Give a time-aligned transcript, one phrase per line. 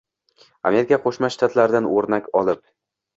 [0.69, 2.63] Amerika Qo'shma Shtatlaridan o‘rnak olib